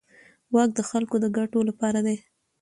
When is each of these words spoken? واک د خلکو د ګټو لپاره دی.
واک 0.53 0.69
د 0.75 0.79
خلکو 0.89 1.15
د 1.23 1.25
ګټو 1.37 1.59
لپاره 1.69 1.99
دی. 2.05 2.17